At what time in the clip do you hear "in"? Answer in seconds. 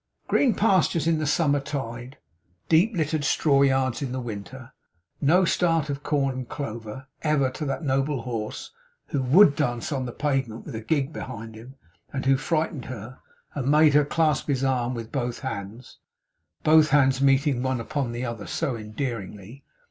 1.05-1.19, 4.01-4.11